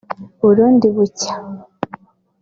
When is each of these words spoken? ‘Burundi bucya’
‘Burundi 0.41 0.87
bucya’ 0.95 1.35